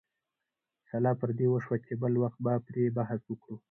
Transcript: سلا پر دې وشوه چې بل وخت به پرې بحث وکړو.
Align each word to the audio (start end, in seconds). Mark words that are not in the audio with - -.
سلا 0.89 1.11
پر 1.19 1.29
دې 1.37 1.47
وشوه 1.49 1.77
چې 1.85 1.93
بل 2.01 2.13
وخت 2.23 2.37
به 2.45 2.53
پرې 2.67 2.83
بحث 2.97 3.21
وکړو. 3.27 3.55